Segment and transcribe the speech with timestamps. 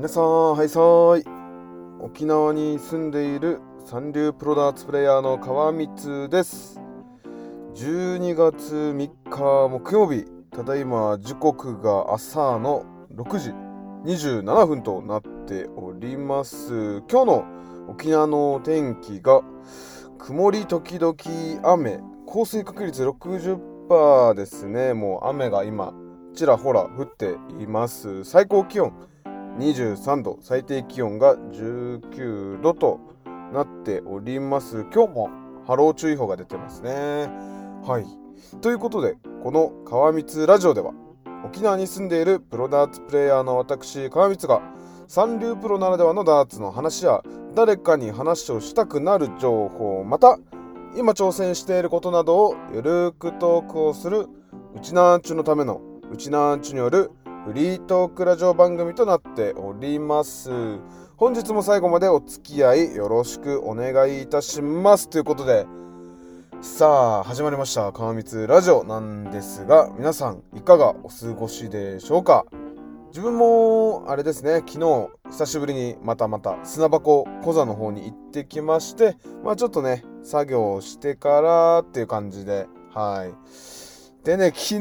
[0.00, 1.24] 皆さんはいさーい。
[2.00, 6.80] 沖縄に住んでいる三流プロダーツプレイヤーの川光です。
[7.74, 13.52] 12月3日木曜日ただいま時刻が朝の6時
[14.10, 17.02] 27分となっております。
[17.10, 17.44] 今日の
[17.90, 19.42] 沖縄の天気が
[20.16, 21.14] 曇り時々
[21.62, 24.94] 雨降水確率60%ですね。
[24.94, 25.92] もう雨が今
[26.34, 28.24] ちらほら降っています。
[28.24, 28.94] 最高気温
[29.58, 33.00] 23度最低気温が19度と
[33.52, 34.86] なっております。
[34.92, 35.30] 今日も
[35.66, 37.28] 波浪注意報が出てますね。
[37.82, 38.20] はい。
[38.60, 40.92] ということでこの川光ラジオでは
[41.44, 44.62] 沖縄に住んでいるプロダーツプレイヤーの私川光が
[45.08, 47.22] 三流プロならではのダーツの話や
[47.54, 50.38] 誰かに話をしたくなる情報また
[50.96, 54.26] 今挑戦していることなどをゆるくトークをする
[54.76, 55.80] うちなんちゅのための
[56.12, 57.10] うちなんちゅによる
[57.50, 60.50] フリートークラジオ番組となっております。
[61.16, 65.10] 本日も最後までお付き合いよろしくお願いいたします。
[65.10, 65.66] ということで
[66.60, 67.90] さあ始まりました。
[67.90, 72.44] 川光ラジオなんですが皆さんいかがお過ごしでしょうか？
[73.08, 83.34] 自分もあれですね昨日久しぶりにまたまた砂箱小座の方に行ってきましてまあちょっとね作業してからっていう感じではい。
[84.24, 84.80] でね昨日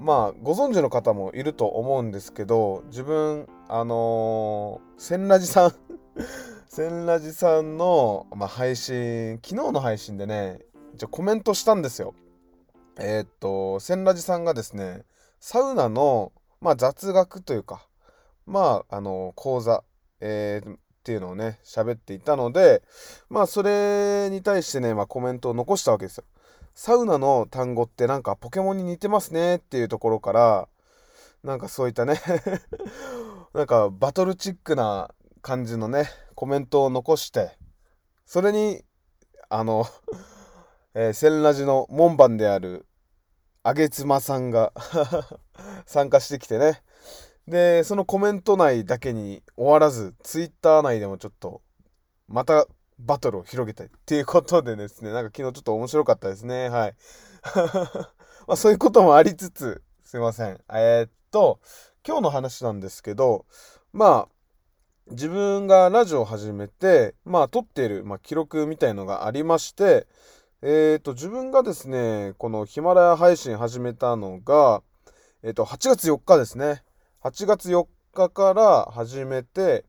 [0.00, 5.74] まあご存知の方もいると思うんですけど自分あのー、センラジさん
[6.68, 10.60] センラジさんの、まあ、配信昨日の配信でね
[10.96, 12.14] じゃコメントしたんですよ。
[12.98, 15.04] えー、っとセンラジさんがですね
[15.38, 17.86] サウナの、まあ、雑学というか
[18.44, 19.84] まああの講座、
[20.20, 22.82] えー、っていうのをね喋っていたので
[23.30, 26.24] まあそれに対してね、まあ、コメントを残したわけですよ。
[26.74, 30.68] サウナの単語ってなんかポケモンに似てますねっていうところから
[31.42, 32.20] なんかそういったね
[33.52, 35.12] なんかバトルチックな
[35.42, 37.58] 感じのねコメントを残して
[38.24, 38.82] それに
[39.48, 39.84] あの
[40.94, 42.86] えー、センラジの門番である
[43.62, 44.72] あげつまさんが
[45.86, 46.82] 参加してきてね。
[47.46, 51.60] でそのコメント内だけに終わらずツイッター内でもちょっと
[52.28, 52.66] また
[53.04, 56.68] バトルを広げたいっていうことでですね、なんか昨日ちょっと面白かったですね。
[56.68, 56.94] はい。
[58.46, 60.60] まあそういうこともありつつ、すいません。
[60.72, 61.60] えー、っと、
[62.06, 63.46] 今日の話なんですけど、
[63.92, 64.28] まあ、
[65.10, 70.06] 自分がラジオを始めて、まあ撮っている、まあ、記録みたいのがありまして、
[70.62, 74.82] えー、っと、自分がですね、このヒマラヤ配信始めたのが、
[75.42, 76.84] えー、っと、8月4日ですね。
[77.24, 79.84] 8月4日から始めて、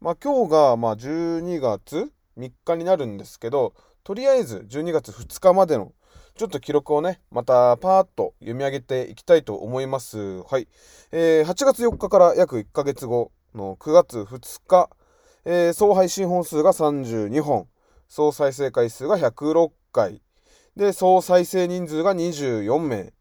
[0.00, 3.74] まあ今日がまあ12月3日になるんですけど
[4.04, 5.92] とりあえず12月2日までの
[6.36, 10.42] ちょっと記録をねまたパーッと読み上げていきたいと思います。
[10.42, 10.68] はい、
[11.10, 14.90] えー、8月4日から約1ヶ月後の9月2日、
[15.46, 17.68] えー、総配信本数が32本
[18.08, 20.22] 総再生回数が106回
[20.76, 23.14] で総再生人数が24名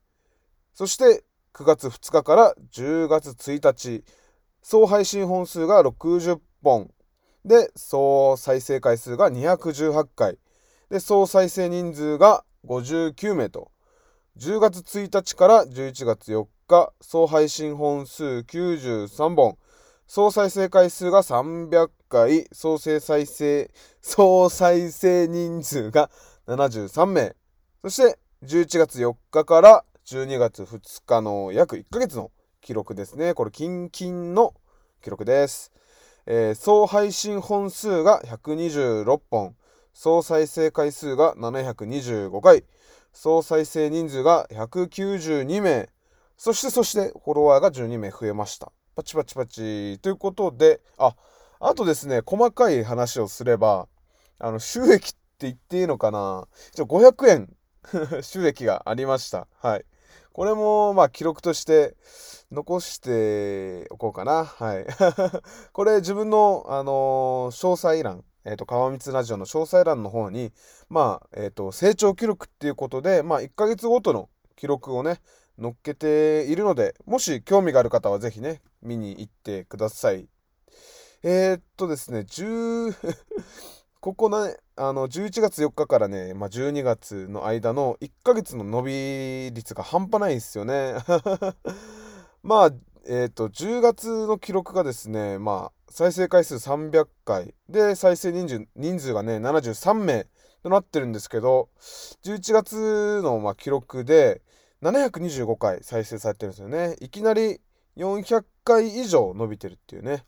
[0.73, 4.03] そして9月2日から10月1日
[4.61, 6.91] 総配信本数が60本
[7.45, 10.39] で、総再生回数が218回。
[10.89, 13.71] で、総再生人数が59名と。
[14.37, 19.57] 10月1日から11月4日、総配信本数93本。
[20.07, 22.47] 総再生回数が300回。
[22.51, 26.09] 総再生、総再生人数が
[26.47, 27.35] 73名。
[27.83, 33.35] そして、11月4日から12月2日の約1ヶ月の記録ですね。
[33.35, 34.55] これ、キンキンの
[35.03, 35.71] 記録です。
[36.27, 39.55] えー、総配信本数が126本、
[39.93, 42.63] 総再生回数が725回、
[43.13, 45.89] 総再生人数が192名、
[46.37, 48.71] そしてそしてフォロワーが12名増えました。
[48.95, 49.99] パチパチパチ。
[50.01, 51.15] ということで、あ、
[51.59, 53.87] あとですね、細かい話をすれば、
[54.39, 57.55] あの、収益って言っていいのかな？500円
[58.23, 59.47] 収益がありました。
[59.61, 59.85] はい。
[60.35, 61.95] これも、まあ、記録として
[62.51, 64.43] 残しておこうかな。
[64.43, 64.85] はい。
[65.71, 70.51] これ、自分の、あの、詳細欄、えっ、ー、と、川光ラジオの詳細欄の方に、
[70.89, 74.27] まあ、えっ、ー、と、成長記録っていうことで、まあ、1ヶ月ごとの
[74.57, 75.21] 記録をね、
[75.57, 80.27] 載っけているので、もし興味がある方はぜひね、見に行ってください。
[81.23, 82.93] えー、っとですね、10
[84.05, 90.93] ここね、あの、11月4日からね、まあ、12月の間の1ヶ月の伸び率が半端ないんですよね。
[92.43, 92.71] まあ、
[93.07, 100.27] えっ、ー、と、10月の記録がですね、まあ、再生回数300回で、再生人数人数がね、73名
[100.61, 101.69] となってるんですけど、
[102.21, 104.43] 11月の、ま、記録で
[104.83, 106.95] 725回再生されてるんですよね。
[106.99, 107.59] いきなり
[107.97, 110.25] 400回以上伸びてるっていうね。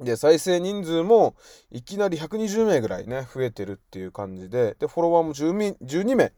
[0.00, 1.34] で、再生人数も
[1.70, 6.32] いきなり120名ぐらいね、増えてるっていう感じで、で、フォロワーも12名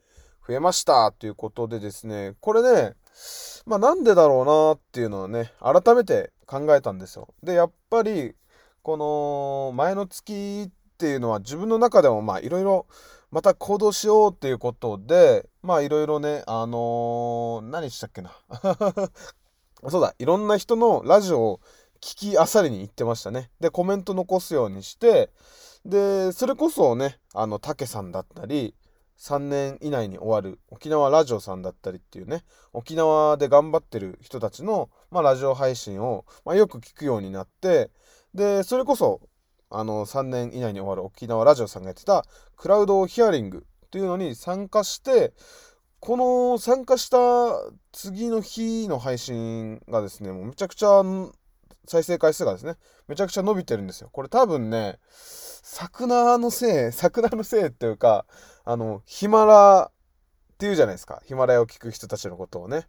[0.46, 2.94] 増えましたっていうことでですね、これね、
[3.66, 7.28] まあなんでだろうなっていうのをね、改めて考えたんですよ。
[7.42, 8.34] で、やっぱり、
[8.82, 12.86] この前の月っていうのは自分の中でもまあいろいろ
[13.30, 18.32] また行動しようっていうことで、まあいろいろね、あのー、何したっけな。
[19.88, 21.60] そうだ、いろんな人のラジオを
[22.00, 23.50] 聞きあさりに行ってましたね。
[23.60, 25.30] で、コメント残すようにして、
[25.84, 28.74] で、それこそね、あの、たけさんだったり、
[29.20, 32.42] 3年以内に終わる沖縄ラジオさんだったりっていうね
[32.72, 37.90] 沖縄で頑張ってる人たちの、まあ、ラジオ配信を、まあ、よく聞くようになって
[38.32, 39.20] でそれこそ
[39.68, 42.24] あの3年以内に終わる沖縄ラジオさんがやってた
[42.56, 45.34] クラウドヒアリングっていうのに参加して
[46.00, 47.18] この参加した
[47.92, 51.02] 次の日の配信がですねもうめちゃくちゃ
[51.86, 52.76] 再生回数がですね
[53.08, 54.98] めちゃくちゃ伸びてるんですよこれ多分ね
[55.62, 58.26] 桜のせい桜のせいっていうか
[58.64, 61.20] あの、ヒマラっていうじゃないですか。
[61.24, 62.86] ヒマラヤを聞く人たちのことをね。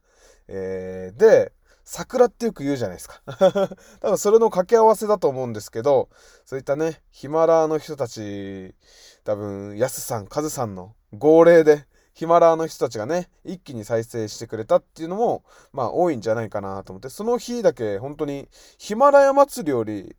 [0.47, 1.53] えー、で、
[1.83, 3.21] 桜ってよく言うじゃないですか。
[4.01, 6.09] 多分それの掛け合わせだと思うんですけど、
[6.45, 8.75] そういったね、ヒマラの人たち、
[9.23, 18.47] 多分、ヤスさん、カズさんの号令で、ヒマラの人たちがね、一気に再生してくれたっていうのも、まあ多いんじゃないかなと思って、その日だけ本当に
[18.77, 20.15] ヒマラヤ祭りより、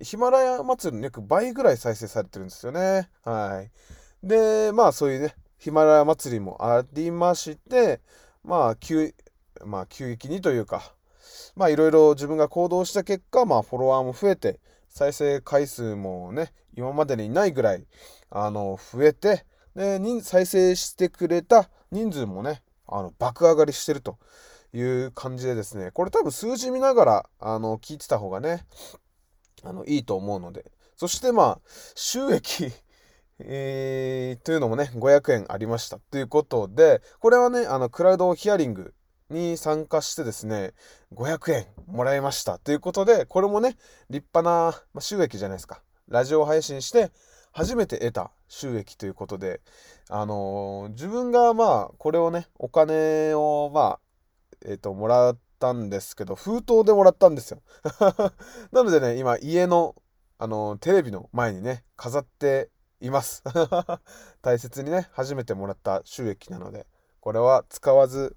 [0.00, 3.10] ヒマラヤ祭りの約倍ぐらい再生されてるんですよね。
[3.22, 4.26] はい。
[4.26, 8.00] で、まあそういうね、ヒマラヤ祭りもありまして、
[8.42, 9.14] まあ急、
[9.64, 10.94] まあ急激にというか、
[11.54, 17.86] まあいろいろ自分が行動した結果、まあフォロワーも増えて、再生回数もね、今までにないぐらい、
[18.30, 19.44] あの、増えて、
[19.76, 24.18] で、再生してくれた人数もね、あの、爆上がりしてると
[24.72, 28.64] いう感じでですね、これ多分数字見ながら、あの、聞いてた方がね、
[29.62, 30.64] あの、いいと思うので、
[30.96, 31.60] そしてまあ、
[31.94, 32.72] 収益
[33.38, 35.98] えー、というのもね、500円ありました。
[36.10, 38.94] ということで、これはね、あの、クラウドヒアリング
[39.28, 40.72] に参加してですね、
[41.12, 42.58] 500円もらいました。
[42.58, 43.76] ということで、これもね、
[44.08, 45.82] 立派な、ま収益じゃないですか。
[46.08, 47.10] ラジオ配信して、
[47.56, 49.60] 初めて得た収益ということで、
[50.08, 54.00] あのー、自分がまあ、これをね、お金をまあ、
[54.64, 57.62] えっ、ー、と、もらったんですけど、封筒でもらったんですよ。
[58.72, 59.94] なのでね、今、家の、
[60.38, 62.70] あのー、テレビの前にね、飾って
[63.00, 63.42] います
[64.42, 66.86] 大切にね初めてもらった収益なので
[67.20, 68.36] これは使わず、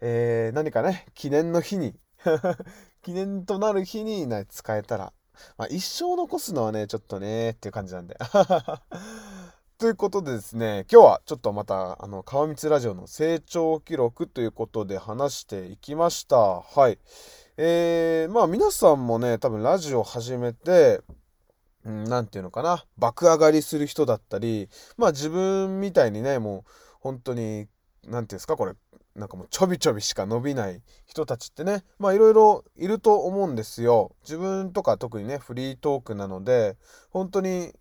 [0.00, 1.94] えー、何かね記念の日に
[3.02, 5.12] 記念となる日に、ね、使えたら、
[5.56, 8.16] まあ、一生残すのはねちょっとねっていう感じなんで。
[9.76, 16.36] ということでですね今日はちょっとまたあの川光ラジオの成長記録ということで話していきました。
[16.36, 16.98] はい。
[17.56, 21.02] えー、まあ皆さんもね多分ラジオ始めて
[21.84, 22.84] 何て言うのかな。
[22.96, 26.70] 爆上がりする人だったりまあ自分みたいにねもう
[27.00, 28.74] 本当に何て言うんですかこれ
[29.14, 34.14] なんかもうちょびちょびしか伸びない人たちってねまあいろいろいると思うんですよ。
[34.22, 36.76] 自分とか特にねフリートークなので
[37.10, 37.72] 本当に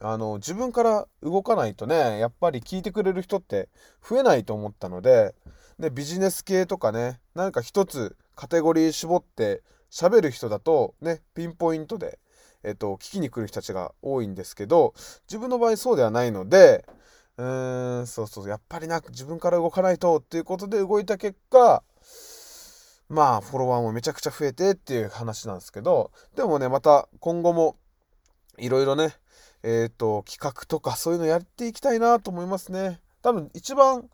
[0.00, 3.68] あの自分から動かないとねやっぱり聞いてくれる人って
[4.06, 5.34] 増えないと思ったので
[5.78, 12.18] でビジネス系とかねなんか一つカテゴリー絞って喋る人だとねピンポイントで
[12.64, 14.94] えっと、聞きに来る人たちが多いんですけど、
[15.28, 16.84] 自分の場合そうではないので、
[17.36, 21.82] うーん、そうそう、やっぱりな、自分から動かないとっていうことで動いた結果、
[23.08, 27.76] まあ、フォロワーもめちゃくちゃ増えてっていう話なんですけど、でもね、また今後も
[28.58, 29.14] いろいろね、
[29.62, 33.00] えっ、ー、と、企画とかそういうのやっていきたいなと思いますね。
[33.22, 34.08] 多分一番、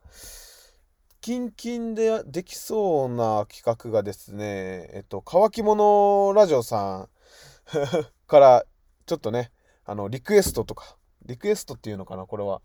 [1.21, 7.09] キンキンでできそうな企画がですね、えっと、乾き物ラジオさん
[8.27, 8.65] から
[9.05, 9.53] ちょっとね
[9.85, 10.97] あのリクエストとか
[11.27, 12.62] リクエストっていうのかなこれは。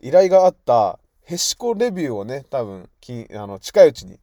[0.00, 4.20] 依頼があったへしこレビューをね多分きあの近いうちに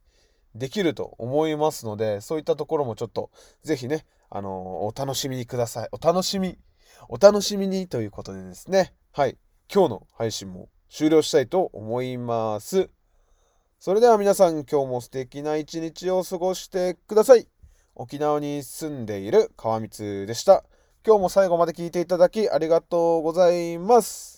[0.54, 3.30] できると思いますのでそういったところもちょっと
[3.62, 5.88] 是非ねあのお楽しみにください。
[5.92, 6.58] お楽しみ
[7.08, 8.94] お楽しみにということでですね。
[9.12, 9.36] はい。
[9.72, 12.90] 今日の配信も終了したいと思います。
[13.78, 17.46] それでは皆さん今日も素敵な一日を過ごしてください。
[17.94, 20.64] 沖縄に住んでいる川光でした。
[21.06, 24.33] 今日も最後まで聞いていただきありがとうございます。